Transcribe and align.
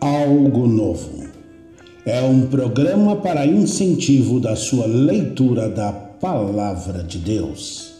Algo 0.00 0.68
Novo. 0.68 1.26
É 2.06 2.22
um 2.22 2.46
programa 2.46 3.16
para 3.16 3.44
incentivo 3.44 4.38
da 4.38 4.54
sua 4.54 4.86
leitura 4.86 5.68
da 5.68 5.92
Palavra 5.92 7.02
de 7.02 7.18
Deus. 7.18 7.94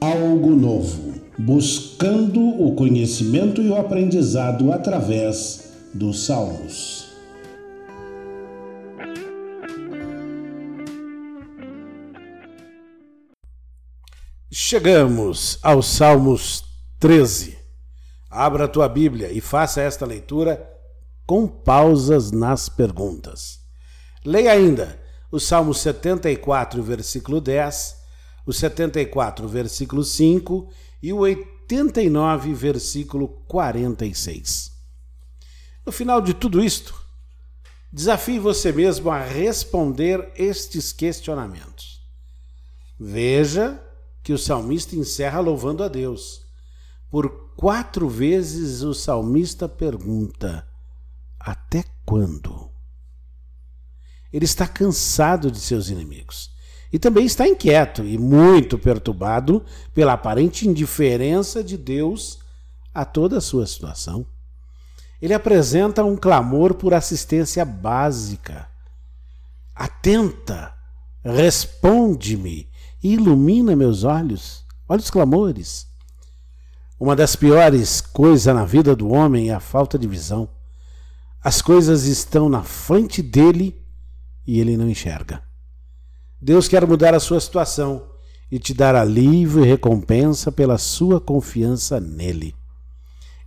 Algo 0.00 0.56
Novo. 0.56 1.14
Buscando 1.38 2.40
o 2.40 2.74
conhecimento 2.74 3.62
e 3.62 3.68
o 3.68 3.76
aprendizado 3.76 4.72
através 4.72 5.72
dos 5.94 6.24
Salmos. 6.24 7.06
Chegamos 14.50 15.60
aos 15.62 15.86
Salmos 15.86 16.64
13. 16.98 17.55
Abra 18.30 18.64
a 18.64 18.68
tua 18.68 18.88
Bíblia 18.88 19.30
e 19.30 19.40
faça 19.40 19.80
esta 19.80 20.04
leitura 20.04 20.68
com 21.26 21.46
pausas 21.46 22.30
nas 22.30 22.68
perguntas. 22.68 23.60
Leia 24.24 24.52
ainda 24.52 25.00
o 25.30 25.40
Salmo 25.40 25.74
74, 25.74 26.82
versículo 26.82 27.40
10, 27.40 27.96
o 28.46 28.52
74, 28.52 29.48
versículo 29.48 30.04
5 30.04 30.68
e 31.02 31.12
o 31.12 31.18
89, 31.18 32.54
versículo 32.54 33.28
46. 33.48 34.70
No 35.84 35.92
final 35.92 36.20
de 36.20 36.34
tudo 36.34 36.62
isto, 36.62 36.94
desafie 37.92 38.38
você 38.38 38.72
mesmo 38.72 39.10
a 39.10 39.20
responder 39.20 40.32
estes 40.36 40.92
questionamentos. 40.92 42.00
Veja 42.98 43.82
que 44.22 44.32
o 44.32 44.38
salmista 44.38 44.96
encerra 44.96 45.40
louvando 45.40 45.84
a 45.84 45.88
Deus. 45.88 46.45
Por 47.10 47.46
Quatro 47.56 48.06
vezes 48.06 48.82
o 48.82 48.92
salmista 48.92 49.66
pergunta: 49.66 50.68
Até 51.40 51.84
quando? 52.04 52.70
Ele 54.30 54.44
está 54.44 54.68
cansado 54.68 55.50
de 55.50 55.58
seus 55.58 55.88
inimigos 55.88 56.50
e 56.92 56.98
também 56.98 57.24
está 57.24 57.48
inquieto 57.48 58.04
e 58.04 58.18
muito 58.18 58.78
perturbado 58.78 59.64
pela 59.94 60.12
aparente 60.12 60.68
indiferença 60.68 61.64
de 61.64 61.78
Deus 61.78 62.40
a 62.92 63.06
toda 63.06 63.38
a 63.38 63.40
sua 63.40 63.66
situação. 63.66 64.26
Ele 65.20 65.32
apresenta 65.32 66.04
um 66.04 66.14
clamor 66.14 66.74
por 66.74 66.92
assistência 66.92 67.64
básica. 67.64 68.68
Atenta, 69.74 70.74
responde-me, 71.24 72.68
ilumina 73.02 73.74
meus 73.74 74.04
olhos. 74.04 74.62
Olha 74.86 75.00
os 75.00 75.10
clamores. 75.10 75.95
Uma 76.98 77.14
das 77.14 77.36
piores 77.36 78.00
coisas 78.00 78.54
na 78.54 78.64
vida 78.64 78.96
do 78.96 79.08
homem 79.08 79.50
é 79.50 79.54
a 79.54 79.60
falta 79.60 79.98
de 79.98 80.08
visão. 80.08 80.48
As 81.44 81.60
coisas 81.60 82.04
estão 82.04 82.48
na 82.48 82.62
frente 82.62 83.22
dele 83.22 83.80
e 84.46 84.60
ele 84.60 84.76
não 84.76 84.88
enxerga. 84.88 85.42
Deus 86.40 86.68
quer 86.68 86.86
mudar 86.86 87.14
a 87.14 87.20
sua 87.20 87.38
situação 87.38 88.10
e 88.50 88.58
te 88.58 88.72
dar 88.72 88.94
alívio 88.94 89.64
e 89.64 89.68
recompensa 89.68 90.50
pela 90.50 90.78
sua 90.78 91.20
confiança 91.20 92.00
nele. 92.00 92.54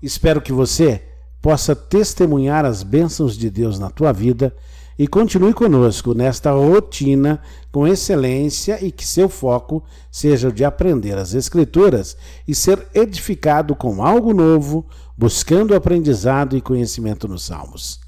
Espero 0.01 0.41
que 0.41 0.53
você 0.53 1.03
possa 1.41 1.75
testemunhar 1.75 2.65
as 2.65 2.83
bênçãos 2.83 3.37
de 3.37 3.49
Deus 3.49 3.79
na 3.79 3.89
tua 3.89 4.11
vida 4.11 4.55
e 4.99 5.07
continue 5.07 5.53
conosco 5.53 6.13
nesta 6.13 6.51
rotina 6.51 7.39
com 7.71 7.87
excelência 7.87 8.83
e 8.83 8.91
que 8.91 9.07
seu 9.07 9.29
foco 9.29 9.81
seja 10.11 10.49
o 10.49 10.51
de 10.51 10.65
aprender 10.65 11.17
as 11.17 11.33
Escrituras 11.33 12.17
e 12.45 12.53
ser 12.53 12.85
edificado 12.93 13.73
com 13.73 14.03
algo 14.03 14.33
novo, 14.33 14.85
buscando 15.17 15.73
aprendizado 15.73 16.57
e 16.57 16.61
conhecimento 16.61 17.29
nos 17.29 17.45
Salmos. 17.45 18.01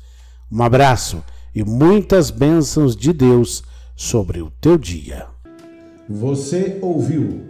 Um 0.51 0.61
abraço 0.61 1.23
e 1.55 1.63
muitas 1.63 2.29
bênçãos 2.29 2.93
de 2.93 3.13
Deus 3.13 3.63
sobre 3.95 4.41
o 4.41 4.51
teu 4.59 4.77
dia. 4.77 5.27
Você 6.09 6.77
ouviu 6.81 7.41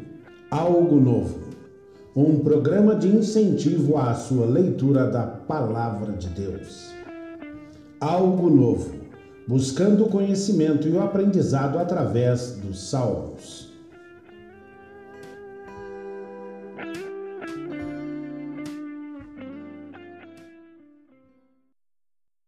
Algo 0.51 0.99
Novo, 0.99 1.39
um 2.15 2.37
programa 2.39 2.93
de 2.93 3.07
incentivo 3.07 3.97
à 3.97 4.13
sua 4.13 4.45
leitura 4.45 5.09
da 5.09 5.25
Palavra 5.25 6.11
de 6.11 6.27
Deus. 6.27 6.91
Algo 7.99 8.47
Novo 8.47 9.00
buscando 9.51 10.05
o 10.05 10.09
conhecimento 10.09 10.87
e 10.87 10.91
o 10.91 11.01
aprendizado 11.01 11.77
através 11.77 12.55
dos 12.55 12.89
Salmos. 12.89 13.70